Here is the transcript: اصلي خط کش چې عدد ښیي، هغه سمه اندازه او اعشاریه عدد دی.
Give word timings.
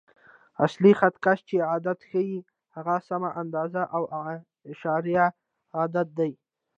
اصلي 0.65 0.91
خط 0.99 1.15
کش 1.25 1.39
چې 1.49 1.55
عدد 1.73 1.97
ښیي، 2.09 2.39
هغه 2.75 2.95
سمه 3.09 3.29
اندازه 3.41 3.83
او 3.95 4.03
اعشاریه 4.17 5.25
عدد 5.81 6.07
دی. 6.19 6.31